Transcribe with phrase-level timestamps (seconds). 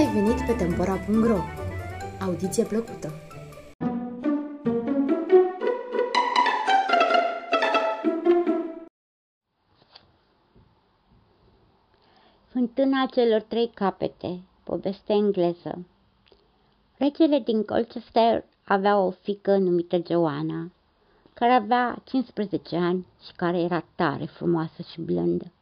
[0.00, 1.38] ai venit pe Tempora.ro!
[2.20, 3.12] Audiție plăcută!
[12.48, 15.86] Fântâna celor trei capete, poveste engleză.
[16.96, 20.70] Regele din Colchester avea o fică numită Joana,
[21.34, 25.52] care avea 15 ani și care era tare frumoasă și blândă.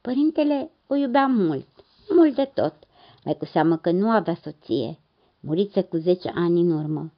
[0.00, 1.68] Părintele o iubea mult,
[2.08, 2.74] mult de tot,
[3.24, 4.98] mai cu seamă că nu avea soție,
[5.40, 7.12] murise cu 10 ani în urmă.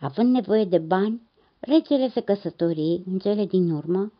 [0.00, 1.22] Având nevoie de bani,
[1.60, 4.12] regele se căsători în cele din urmă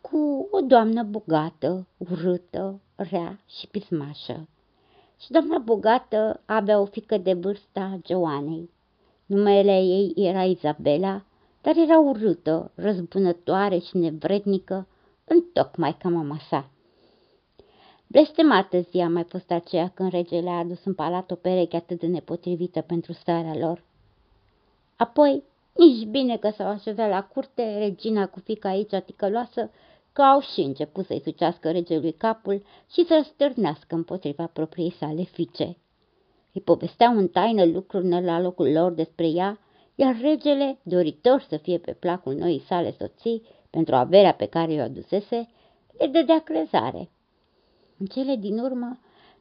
[0.00, 4.48] cu o doamnă bogată, urâtă, rea și pismașă.
[5.20, 8.70] Și doamna bogată avea o fică de vârsta Joanei.
[9.26, 11.24] Numele ei era Izabela,
[11.62, 14.86] dar era urâtă, răzbunătoare și nevrednică,
[15.24, 16.70] întocmai ca mama sa.
[18.06, 22.00] Blestemată zi a mai fost aceea când regele a adus în palat o pereche atât
[22.00, 23.82] de nepotrivită pentru starea lor.
[24.96, 29.70] Apoi, nici bine că s-au așezat la curte, regina cu fica aici ticăloasă,
[30.12, 35.76] că au și început să-i sucească regelui capul și să-l stârnească împotriva propriei sale fiice.
[36.52, 39.58] Îi povesteau în taină lucrurile la locul lor despre ea,
[39.94, 44.80] iar regele, doritor să fie pe placul noii sale soții, pentru averea pe care o
[44.80, 45.48] adusese,
[45.98, 47.08] le dădea crezare.
[47.98, 48.98] În cele din urmă,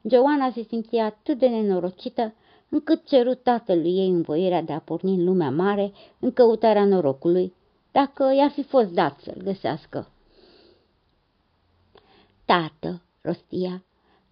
[0.09, 2.33] Joana se simțea atât de nenorocită
[2.69, 7.53] încât ceru tatălui ei învoierea de a porni în lumea mare în căutarea norocului,
[7.91, 10.07] dacă i-ar fi fost dat să-l găsească.
[12.45, 13.83] Tată, rostia,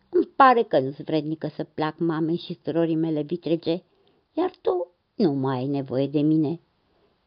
[0.09, 3.81] îmi pare că nu-ți vrednică să plac mamei și surorii mele vitrege,
[4.33, 6.59] iar tu nu mai ai nevoie de mine.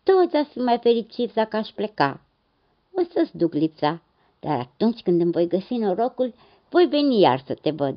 [0.03, 2.21] Toți ați fi mai fericiți dacă aș pleca.
[2.93, 4.03] O să-ți duc lipsa,
[4.41, 6.35] dar atunci când îmi voi găsi norocul,
[6.75, 7.97] voi veni iar să te văd.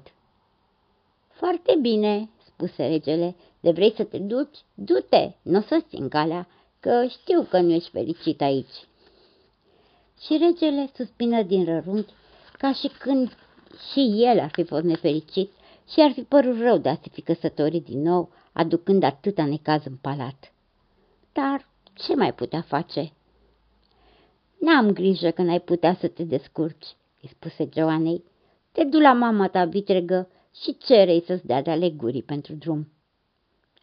[1.27, 4.57] Foarte bine, spuse regele, de vrei să te duci?
[4.73, 6.47] Du-te, nu o să țin calea,
[6.79, 8.87] că știu că nu ești fericit aici.
[10.21, 12.13] Și regele suspină din rărunchi,
[12.57, 13.37] ca și când
[13.91, 15.51] și el ar fi fost nefericit
[15.89, 19.85] și ar fi părut rău de a se fi căsătorit din nou, aducând atâta necaz
[19.85, 20.53] în palat.
[21.33, 23.11] Dar ce mai putea face?
[24.59, 28.23] N-am grijă că n-ai putea să te descurci, îi spuse Joanei.
[28.77, 32.91] Te du la mama ta vitregă și cerei să-ți dea de alegurii pentru drum.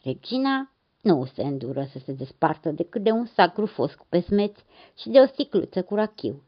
[0.02, 4.64] Regina nu se îndură să se despartă decât de un sac rufos cu pesmeți
[4.98, 6.42] și de o sticluță cu rachiu.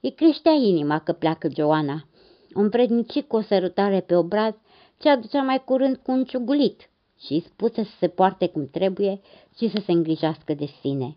[0.00, 2.04] Îi creștea inima că pleacă Joana.
[2.52, 4.54] O împrednici cu o sărutare pe obraz
[4.98, 9.20] ce aducea mai curând cu un ciugulit și îi spuse să se poarte cum trebuie
[9.56, 11.16] și să se îngrijească de sine.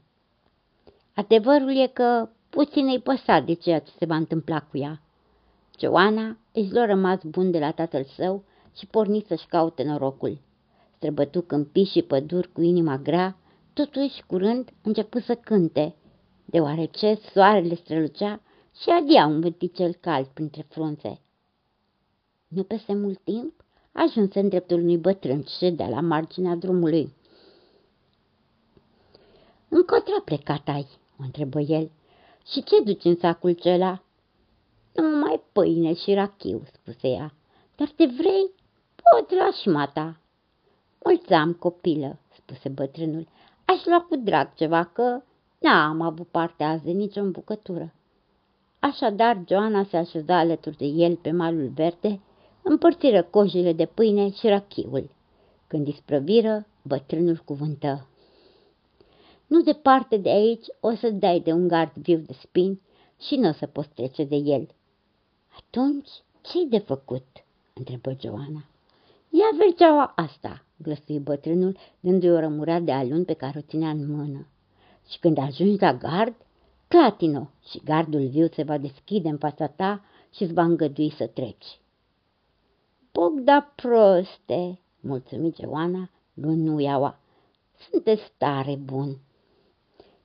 [1.16, 5.00] Adevărul e că puțin îi păsa de ceea ce se va întâmpla cu ea.
[5.80, 8.44] Joana își lua rămas bun de la tatăl său
[8.78, 10.38] și porni să-și caute norocul.
[10.96, 13.38] Străbătu câmpii și păduri cu inima grea,
[13.74, 15.96] totuși curând început să cânte,
[16.46, 18.42] deoarece soarele strălucea
[18.82, 21.20] și adia un vânticel cald printre frunze.
[22.48, 27.14] Nu peste mult timp ajunse în dreptul unui bătrân și ședea la marginea drumului.
[29.70, 30.88] Încotro plecat ai?"
[31.20, 31.92] o întrebă el.
[32.52, 34.05] Și ce duci în sacul cela?"
[34.96, 37.34] Numai pâine și rachiu," spuse ea.
[37.76, 38.52] Dar te vrei?
[38.96, 40.18] Poți lua și mata."
[41.04, 43.28] Mulți am, copilă," spuse bătrânul.
[43.66, 45.22] Aș lua cu drag ceva, că
[45.60, 47.94] n-am avut parte azi de nicio bucătură.
[48.80, 52.20] Așadar, Joana se așeza alături de el pe malul verde,
[52.62, 55.10] împărțiră cojile de pâine și rachiul.
[55.68, 58.08] Când isprăviră, bătrânul cuvântă.
[59.48, 62.82] Nu departe de aici o să dai de un gard viu de spini
[63.20, 64.68] și nu o să poți trece de el.
[65.58, 66.10] Atunci,
[66.42, 67.26] ce-i de făcut?
[67.74, 68.64] întrebă Joana.
[69.30, 74.12] Ia vergeaua asta, glăsui bătrânul, dându-i o rămurea de alun pe care o ținea în
[74.12, 74.48] mână.
[75.10, 76.36] Și când ajungi la gard,
[76.88, 80.04] clatino și gardul viu se va deschide în fața ta
[80.34, 81.80] și îți va îngădui să treci.
[83.12, 87.20] Bogda proste, mulțumit Joana, luând nuiaua.
[87.90, 89.18] Sunteți tare bun.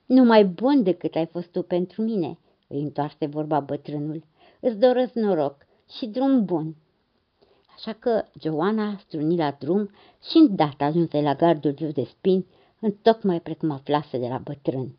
[0.05, 2.37] Nu mai bun decât ai fost tu pentru mine,
[2.67, 4.23] îi întoarse vorba bătrânul.
[4.63, 5.65] Îți doresc noroc
[5.97, 6.75] și drum bun.
[7.75, 9.89] Așa că Joana struni la drum
[10.29, 12.45] și îndată ajunse la gardul viu de spini,
[12.79, 14.95] întocmai precum aflase de la bătrân.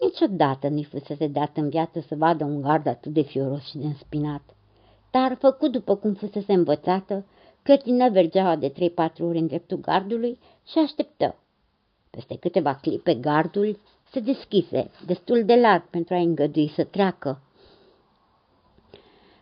[0.00, 3.86] Niciodată nu-i fusese dat în viață să vadă un gard atât de fioros și de
[3.86, 4.42] înspinat.
[5.10, 7.26] Dar, făcut după cum fusese învățată,
[7.62, 11.36] clătină vergeaua de trei-patru ori în dreptul gardului și așteptă.
[12.10, 13.78] Peste câteva clipe, gardul
[14.10, 17.42] se deschise, destul de larg pentru a îngădui să treacă.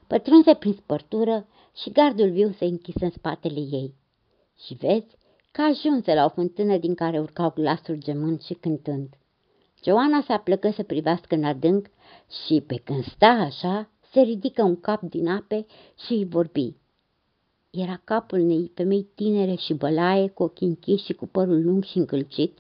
[0.07, 1.47] Pătrunse prin spărtură
[1.83, 3.95] și gardul viu se închisă în spatele ei.
[4.65, 5.17] Și vezi
[5.51, 9.09] că ajunse la o fântână din care urcau glasuri gemând și cântând.
[9.85, 11.87] Joana se aplăcă să privească în adânc
[12.47, 15.67] și, pe când sta așa, se ridică un cap din ape
[16.07, 16.75] și îi vorbi.
[17.71, 21.99] Era capul unei femei tinere și bălaie, cu ochii închiși și cu părul lung și
[21.99, 22.59] încălcit,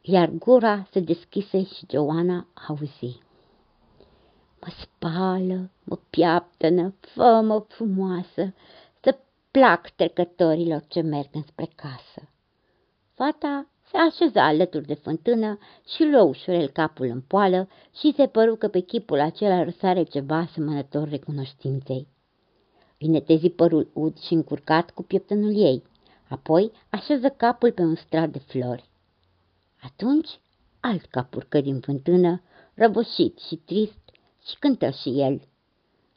[0.00, 3.20] iar gura se deschise și Joana auzi.
[4.66, 8.54] Mă spală, mă piaptănă, fă-mă frumoasă,
[9.00, 9.18] să
[9.50, 12.28] plac trecătorilor ce merg înspre casă.
[13.14, 15.58] Fata se așeză alături de fântână
[15.94, 17.68] și luă ușurel capul în poală
[17.98, 22.06] și se păru că pe chipul acela răsare ceva asemănător recunoștinței.
[22.98, 25.82] Îi netezi părul ud și încurcat cu pieptănul ei,
[26.28, 28.90] apoi așeză capul pe un strat de flori.
[29.82, 30.40] Atunci
[30.80, 32.42] alt cap urcă din fântână,
[32.74, 34.01] răboșit și trist,
[34.46, 35.40] și cântă și el.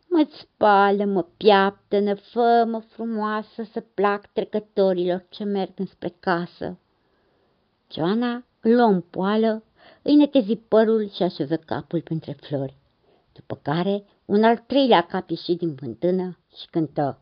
[0.09, 6.79] Mă spală, mă piaptă, fă, mă frumoasă să plac trecătorilor ce merg înspre casă.
[7.91, 9.63] Joana îl luă în poală,
[10.01, 12.77] îi netezi părul și așeză capul printre flori,
[13.33, 17.19] după care un al treilea cap ieși din fântână și cântă.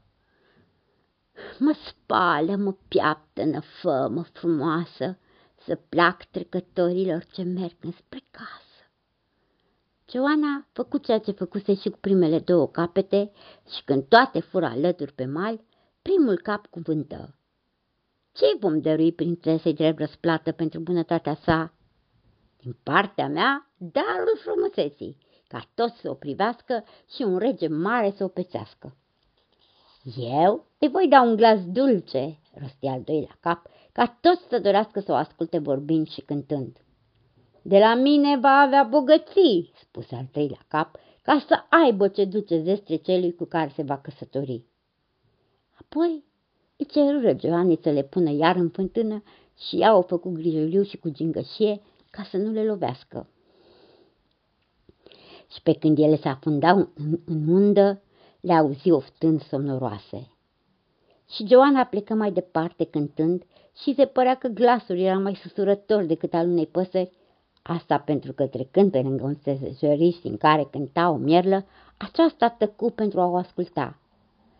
[1.59, 5.17] Mă spală, mă piaptă, fă, mă frumoasă,
[5.65, 8.62] să plac trecătorilor ce merg înspre casă.
[10.13, 13.31] Joana făcu ceea ce făcuse și cu primele două capete
[13.75, 15.62] și când toate fură alături pe mal,
[16.01, 17.36] primul cap cuvântă.
[18.31, 21.74] Ce vom dărui prințesei drept răsplată pentru bunătatea sa?
[22.62, 25.18] Din partea mea, darul frumuseții,
[25.48, 26.83] ca toți să o privească
[27.15, 28.95] și un rege mare să o pețească.
[30.15, 35.00] Eu îi voi da un glas dulce, rosti al doilea cap, ca toți să dorească
[35.00, 36.77] să o asculte vorbind și cântând.
[37.65, 42.62] De la mine va avea bogății, spuse al treilea cap, ca să aibă ce duce
[42.62, 44.63] zestre celui cu care se va căsători.
[45.74, 46.24] Apoi
[46.77, 49.24] îi cerură Joanei să le pună iar în fântână
[49.57, 53.27] și ea o făcu grijuliu și cu gingășie ca să nu le lovească.
[55.51, 58.01] Și pe când ele se afundau în, în undă,
[58.39, 60.31] le auzi oftând somnoroase.
[61.30, 63.44] Și Joana plecă mai departe cântând
[63.81, 67.12] și se părea că glasul era mai susurător decât al unei păsări
[67.63, 71.65] Asta pentru că trecând pe lângă un sezoriști în care cânta o mierlă,
[71.98, 73.98] aceasta tăcu pentru a o asculta.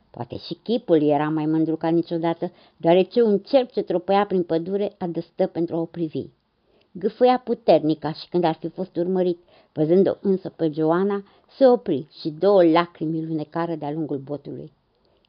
[0.10, 4.96] Poate și chipul era mai mândru ca niciodată, deoarece un cerc ce tropăia prin pădure
[4.98, 6.26] adăstă pentru a o privi.
[6.92, 9.40] Gâfâia puternic ca și când ar fi fost urmărit,
[9.74, 11.24] văzând-o însă pe Joana,
[11.58, 14.72] se opri și două lacrimi lunecară de-a lungul botului.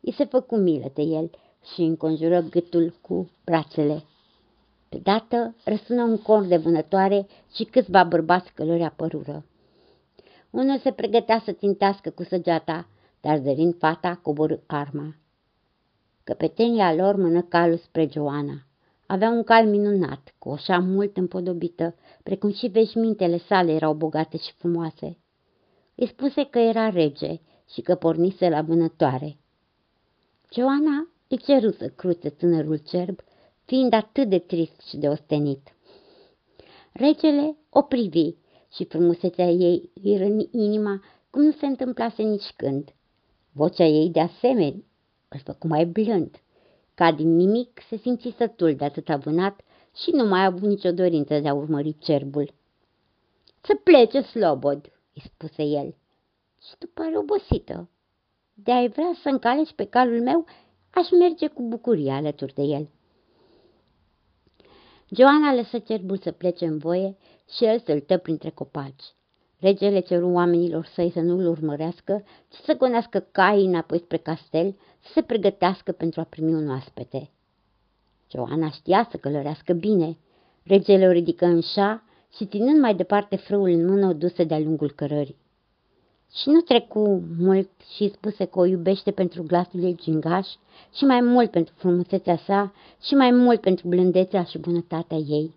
[0.00, 1.30] I se făcu milă de el
[1.74, 4.04] și înconjură gâtul cu brațele
[4.94, 9.44] Deodată răsună un cor de vânătoare și câțiva bărbați călări apărură.
[10.50, 12.88] Unul se pregătea să țintească cu săgeata,
[13.20, 15.14] dar zărind fata coborâ arma.
[16.24, 18.66] Căpetenia lor mână calul spre Joana.
[19.06, 24.36] Avea un cal minunat, cu o șa mult împodobită, precum și veșmintele sale erau bogate
[24.36, 25.18] și frumoase.
[25.94, 27.40] Îi spuse că era rege
[27.72, 29.36] și că pornise la vânătoare.
[30.52, 33.18] Joana îi ceru să cruțe tânărul cerb
[33.64, 35.74] fiind atât de trist și de ostenit.
[36.92, 38.34] Regele o privi
[38.72, 42.94] și frumusețea ei îi răni inima cum nu se întâmplase nici când.
[43.52, 44.84] Vocea ei de asemenea
[45.28, 46.36] îl făcu mai blând.
[46.94, 49.60] Ca din nimic se simți sătul de atât vânat
[50.02, 52.54] și nu mai a avut nicio dorință de a urmări cerbul.
[53.60, 55.94] Să plece, slobod, îi spuse el.
[56.60, 57.88] Și tu pare obosită.
[58.54, 60.44] De ai vrea să încaleci pe calul meu,
[60.90, 62.88] aș merge cu bucurie alături de el.
[65.16, 67.16] Joana lăsă cerbul să plece în voie
[67.50, 69.04] și el săltă printre copaci.
[69.58, 75.10] Regele ceru oamenilor săi să nu-l urmărească, ci să gonească caii înapoi spre castel, să
[75.12, 77.30] se pregătească pentru a primi un oaspete.
[78.30, 80.18] Joana știa să călărească bine.
[80.62, 82.02] Regele o ridică în șa
[82.36, 85.42] și, ținând mai departe frâul în mână, o duse de-a lungul cărării.
[86.34, 90.48] Și nu trecu mult și spuse că o iubește pentru glasul ei gingaș
[90.94, 92.72] și mai mult pentru frumusețea sa
[93.02, 95.54] și mai mult pentru blândețea și bunătatea ei.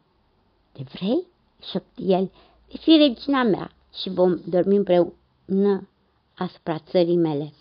[0.74, 1.26] De vrei?
[1.72, 2.32] șopti el,
[2.68, 5.88] fi regina mea și vom dormi împreună
[6.36, 7.54] asupra țării mele.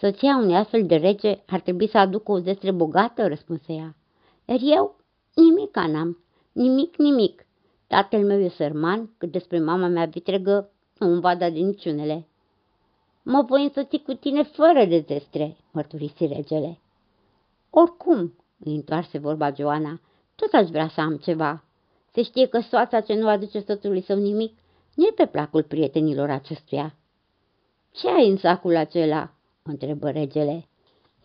[0.00, 3.96] Soția unui astfel de rege ar trebui să aducă o zestre bogată, răspunse ea.
[4.44, 4.96] Iar eu
[5.34, 7.46] nimic n-am, nimic, nimic.
[7.86, 12.26] Tatăl meu e sărman, cât despre mama mea vitregă nu-mi va da de niciunele.
[13.22, 16.78] Mă voi însoți cu tine fără de zestre, mărturisi regele.
[17.70, 18.34] Oricum,
[18.64, 20.00] îi întoarse vorba Joana,
[20.34, 21.64] tot aș vrea să am ceva.
[22.12, 24.58] Se știe că soața ce nu aduce soțului său nimic
[24.94, 26.94] nu e pe placul prietenilor acestuia.
[27.92, 29.32] Ce ai în sacul acela?
[29.62, 30.68] întrebă regele.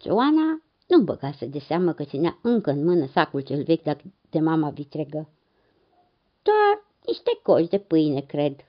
[0.02, 3.98] Joana nu băgase de seamă că ținea încă în mână sacul cel vechi
[4.30, 5.30] de mama vitregă.
[6.42, 8.66] Doar niște coși de pâine, cred.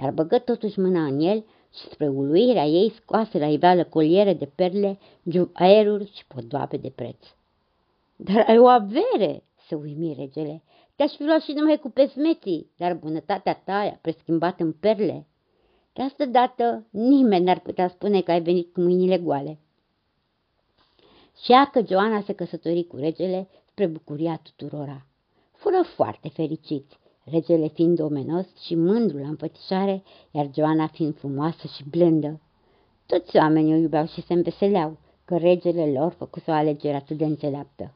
[0.00, 4.46] Dar băgă totuși mâna în el și spre uluirea ei scoase la iveală coliere de
[4.54, 4.98] perle,
[5.52, 7.26] aeruri și podoabe de preț.
[8.16, 10.62] Dar ai o avere, se uimi regele.
[10.96, 15.26] Te-aș fi luat și numai cu pesmeții, dar bunătatea ta a preschimbat în perle.
[15.92, 19.58] De asta dată nimeni n-ar putea spune că ai venit cu mâinile goale.
[21.42, 25.06] Și ea că Joana se căsători cu regele spre bucuria tuturora.
[25.52, 26.98] Fură foarte fericiți,
[27.30, 32.40] regele fiind omenos și mândru la înfățișare, iar Joana fiind frumoasă și blândă.
[33.06, 37.24] Toți oamenii o iubeau și se înveseleau, că regele lor făcuse o alegere atât de
[37.24, 37.92] înțeleaptă.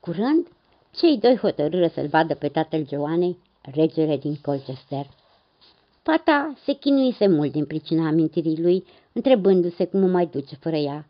[0.00, 0.46] Curând,
[0.90, 5.06] cei doi hotărâră să-l vadă pe tatăl Joanei, regele din Colchester.
[6.02, 11.06] Fata se chinuise mult din pricina amintirii lui, întrebându-se cum o mai duce fără ea.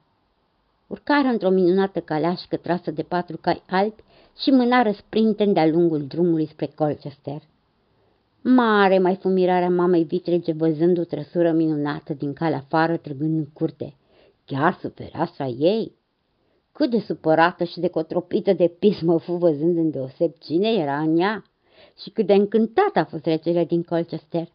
[0.86, 4.02] Urcară într-o minunată caleașcă trasă de patru cai albi
[4.38, 7.42] și mânară sprinten de-a lungul drumului spre Colchester.
[8.40, 13.46] Mare mai fu mirarea mamei vitrege văzând o trăsură minunată din calea afară trăgând în
[13.52, 13.96] curte.
[14.44, 15.92] Chiar superasa ei?
[16.72, 21.44] Cât de supărată și de cotropită de pismă fu văzând îndeoseb cine era în ea
[22.02, 24.48] și cât de încântată a fost regele din Colchester.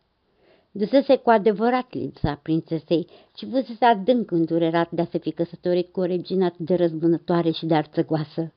[0.71, 3.07] Dusese cu adevărat lipsa prințesei
[3.37, 7.51] și fusese adânc îndurerat de a se fi căsătorit cu o regină atât de răzbunătoare
[7.51, 8.53] și de arțăgoasă.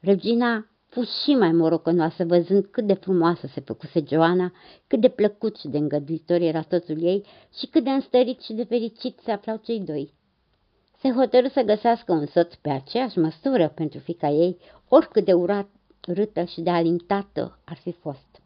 [0.00, 4.52] Regina fu și mai morocănoasă văzând cât de frumoasă se făcuse Joana,
[4.86, 7.24] cât de plăcut și de îngăduitor era soțul ei
[7.58, 10.12] și cât de înstărit și de fericit se aflau cei doi.
[10.98, 15.68] Se hotărâ să găsească un soț pe aceeași măsură pentru fica ei, oricât de urat,
[16.00, 18.40] râtă și de alintată ar fi fost.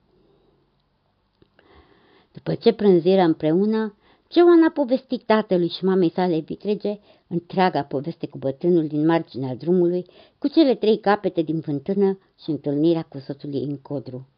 [2.33, 3.97] După ce prânziră împreună,
[4.35, 6.99] Joana a povestit tatălui și mamei sale vitrege
[7.29, 10.07] întreaga poveste cu bătrânul din marginea drumului,
[10.39, 14.29] cu cele trei capete din fântână și întâlnirea cu soțul ei în codru.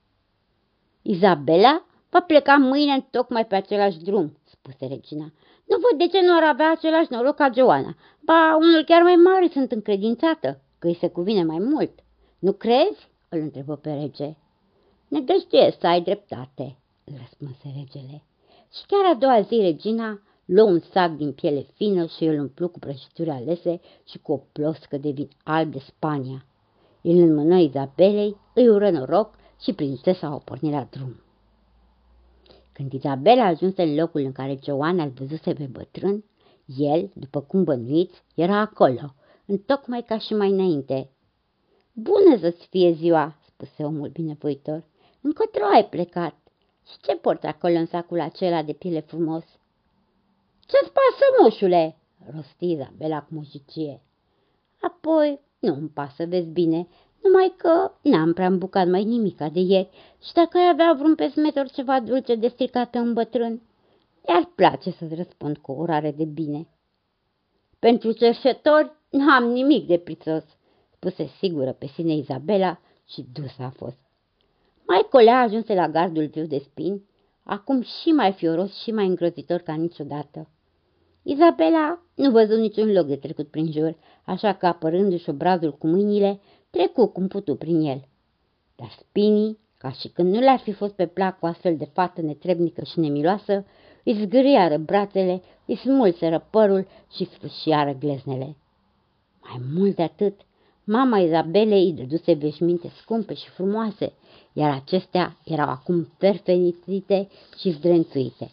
[1.02, 5.32] Izabela va pleca mâine tocmai pe același drum, spuse regina.
[5.64, 7.96] Nu văd de ce nu ar avea același noroc ca Joana.
[8.20, 11.92] Ba, unul chiar mai mare sunt încredințată, că îi se cuvine mai mult.
[12.38, 13.08] Nu crezi?
[13.28, 14.36] îl întrebă pe rege.
[15.08, 18.22] Ne dăștie să ai dreptate, răspunse regele.
[18.76, 22.68] Și chiar a doua zi regina luă un sac din piele fină și îl umplu
[22.68, 26.46] cu prăjituri alese și cu o ploscă de vin alb de Spania.
[27.02, 31.22] El înmână Izabelei, îi ură noroc și prințesa o porni la drum.
[32.72, 36.24] Când Izabela ajunse în locul în care Joana îl văzuse pe bătrân,
[36.76, 39.14] el, după cum bănuiți, era acolo,
[39.46, 41.10] întocmai ca și mai înainte.
[41.92, 44.84] Bună să-ți fie ziua, spuse omul binevoitor.
[45.20, 46.43] Încotro ai plecat?
[46.88, 49.44] Și ce porți acolo în sacul acela de piele frumos?
[50.60, 51.96] Ce-ți pasă, moșule?
[52.34, 54.02] rosti Izabela cu mușicie.
[54.80, 56.88] Apoi, nu-mi pasă, vezi bine,
[57.22, 59.88] numai că n-am prea îmbucat mai nimica de ieri
[60.22, 63.62] și dacă ai avea vreun pesmetor ceva dulce de stricată în bătrân,
[64.28, 66.68] i-ar place să-ți răspund cu urare de bine.
[67.78, 70.44] Pentru cerșetori n-am nimic de prițos,
[70.92, 74.03] spuse sigură pe sine Izabela și dusă a fost.
[74.86, 77.02] Mai colea ajunse la gardul viu de spini,
[77.42, 80.48] acum și mai fioros și mai îngrozitor ca niciodată.
[81.22, 86.40] Izabela nu văzut niciun loc de trecut prin jur, așa că apărându-și obrazul cu mâinile,
[86.70, 88.08] trecu cum putu prin el.
[88.76, 92.20] Dar spinii, ca și când nu le-ar fi fost pe plac cu astfel de fată
[92.20, 93.64] netrebnică și nemiloasă,
[94.04, 98.56] îi zgâriară brațele, îi smulseră părul și sfâșiară gleznele.
[99.42, 100.40] Mai mult de atât,
[100.84, 104.12] mama Izabelei îi dăduse veșminte scumpe și frumoase,
[104.52, 108.50] iar acestea erau acum perfenițite și zdrențuite.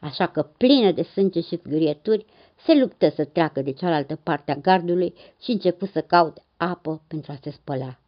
[0.00, 2.26] Așa că, plină de sânge și zgârieturi,
[2.64, 7.32] se luptă să treacă de cealaltă parte a gardului și începu să caute apă pentru
[7.32, 7.98] a se spăla.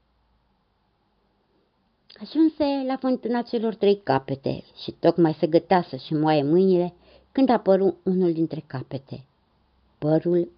[2.20, 6.94] Ajunse la fântâna celor trei capete și tocmai se gătea să-și moaie mâinile
[7.32, 9.24] când apăru unul dintre capete.
[9.98, 10.50] Părul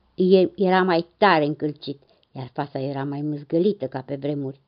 [0.56, 2.00] era mai tare încălcit,
[2.32, 4.60] iar fața era mai mâzgălită ca pe vremuri.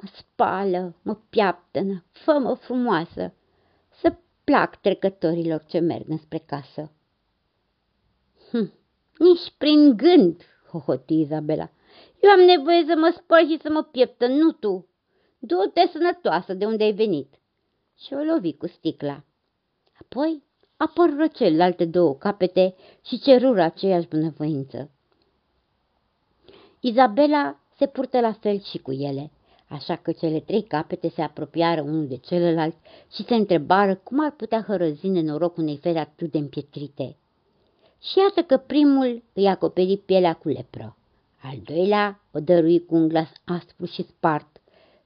[0.00, 3.32] Mă spală, mă piaptănă, fă-mă frumoasă,
[4.00, 6.92] să plac trecătorilor ce merg înspre casă.
[8.50, 8.72] Hm,
[9.18, 11.70] nici prin gând, hohoti Izabela.
[12.20, 14.88] Eu am nevoie să mă spăl și să mă pieptă, nu tu.
[15.38, 17.34] Du-te sănătoasă de unde ai venit.
[17.96, 19.24] Și o lovi cu sticla.
[20.00, 20.42] Apoi
[20.76, 24.90] apărură celelalte două capete și cerură aceeași bunăvoință.
[26.80, 29.30] Izabela se purtă la fel și cu ele,
[29.68, 32.76] așa că cele trei capete se apropiară unul de celălalt
[33.14, 37.16] și se întrebară cum ar putea hărăzi nenorocul unei fere atât de împietrite.
[38.02, 40.96] Și iată că primul îi acoperi pielea cu lepră.
[41.42, 44.60] Al doilea o dărui cu un glas aspru și spart,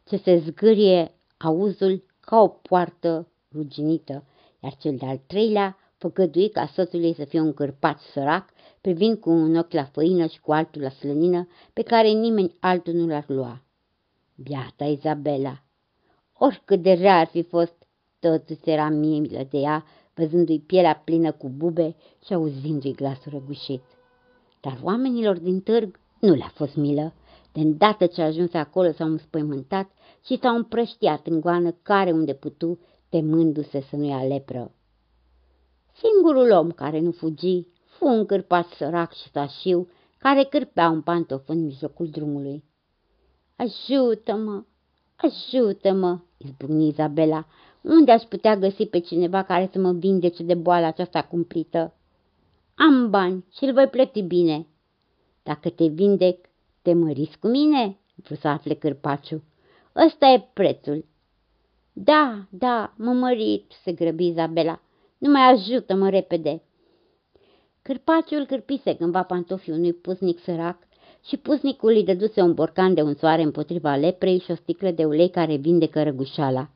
[0.08, 4.24] ce se zgârie auzul ca o poartă ruginită,
[4.62, 8.53] iar cel de-al treilea făgădui ca soțul să fie un cârpat sărac,
[8.84, 12.92] privind cu un ochi la făină și cu altul la slănină, pe care nimeni altul
[12.92, 13.62] nu l-ar lua.
[14.34, 15.62] Biata Izabela!
[16.32, 17.74] Oricât de rea ar fi fost,
[18.18, 23.82] totuși era milă de ea, văzându-i pielea plină cu bube și auzindu-i glasul răgușit.
[24.60, 27.14] Dar oamenilor din târg nu le-a fost milă.
[27.52, 29.90] De îndată ce ajuns acolo s-au înspăimântat
[30.24, 34.72] și s-au împrăștiat în goană care unde putu, temându-se să nu ia lepră.
[35.92, 37.72] Singurul om care nu fugi
[38.04, 42.64] fu un cârpat sărac și sașiu care cârpea un pantof în mijlocul drumului.
[43.56, 44.64] Ajută-mă,
[45.16, 47.46] ajută-mă, izbucni Izabela,
[47.80, 51.94] unde aș putea găsi pe cineva care să mă vindece de boala aceasta cumplită?
[52.74, 54.66] Am bani și îl voi plăti bine.
[55.42, 56.46] Dacă te vindec,
[56.82, 57.98] te măriți cu mine?
[58.14, 59.42] Vreau să afle cârpaciu.
[60.06, 61.04] Ăsta e prețul.
[61.92, 64.80] Da, da, mă mărit, se grăbi Izabela.
[65.18, 66.62] Nu mai ajută-mă repede.
[67.88, 70.78] Cârpaciul cârpise cândva pantofii unui pusnic sărac
[71.24, 75.04] și pusnicul îi dăduse un borcan de un soare împotriva leprei și o sticlă de
[75.04, 76.70] ulei care vindecă răgușala.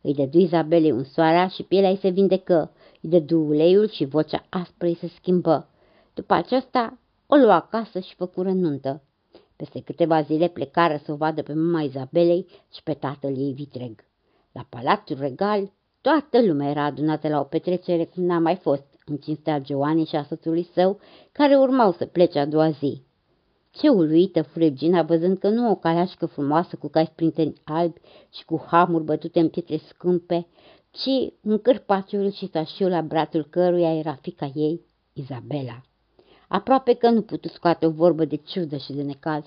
[0.00, 2.72] Îi dădu Izabelei un soarea și pielea îi se vindecă.
[3.00, 5.68] Îi dădu uleiul și vocea aspră îi se schimbă.
[6.14, 9.02] După aceasta o lua acasă și făcură nuntă.
[9.56, 14.04] Peste câteva zile plecară să o vadă pe mama Izabelei și pe tatăl ei vitreg.
[14.52, 19.16] La Palatul Regal, toată lumea era adunată la o petrecere cum n-a mai fost, în
[19.16, 21.00] cinstea Joanei și a soțului său,
[21.32, 23.02] care urmau să plece a doua zi.
[23.70, 28.00] Ce uluită fu regina văzând că nu o caleașcă frumoasă cu cai sprinteni albi
[28.32, 30.46] și cu hamuri bătute în pietre scâmpe,
[30.90, 34.80] ci un cârpaciul și sașiul la brațul căruia era fica ei,
[35.12, 35.82] Izabela.
[36.48, 39.44] Aproape că nu putu scoate o vorbă de ciudă și de necaz.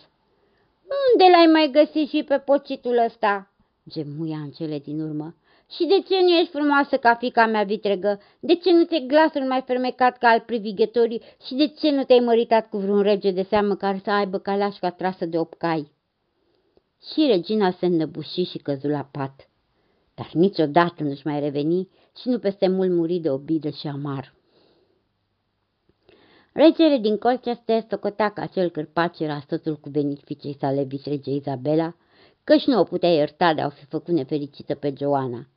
[1.12, 3.52] Unde l-ai mai găsit și pe pocitul ăsta?"
[3.90, 5.36] gemuia în cele din urmă.
[5.70, 8.20] Și de ce nu ești frumoasă ca fica mea vitregă?
[8.40, 11.22] De ce nu te glasul mai fermecat ca al privighetorii?
[11.46, 14.90] Și de ce nu te-ai măritat cu vreun rege de seamă care să aibă caleașca
[14.90, 15.92] trasă de opcai?
[17.12, 19.50] Și regina se înnăbuși și căzu la pat.
[20.16, 21.90] Dar niciodată nu-și mai reveni
[22.22, 24.34] și nu peste mult muri de obidă și amar.
[26.54, 31.96] Regele din Colchester socotea că acel cârpac era soțul cuvenit fiicei sale vitrege Izabela,
[32.44, 35.48] căci nu o putea ierta de a fi făcut nefericită pe Joana.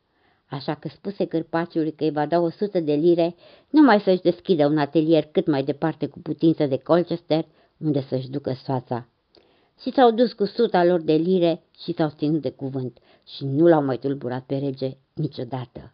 [0.50, 3.34] Așa că spuse cârpaciului că îi va da o sută de lire
[3.70, 8.52] numai să-și deschidă un atelier cât mai departe cu putință de Colchester, unde să-și ducă
[8.64, 9.08] soața.
[9.80, 13.66] Și s-au dus cu suta lor de lire și s-au ținut de cuvânt și nu
[13.66, 15.92] l-au mai tulburat pe rege niciodată.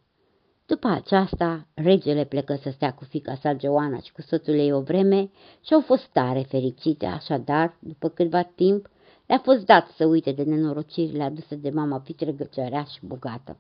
[0.67, 4.81] După aceasta, regele plecă să stea cu fica sa Joana și cu soțul ei o
[4.81, 5.31] vreme
[5.65, 8.89] și au fost tare fericite, așadar, după câtva timp,
[9.27, 13.57] le-a fost dat să uite de nenorocirile aduse de mama vitregăcioarea și bogată.